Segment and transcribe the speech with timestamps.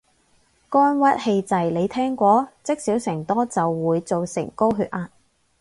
[0.67, 2.47] 肝鬱氣滯，你聽過？
[2.63, 5.11] 積少成多就會做成高血壓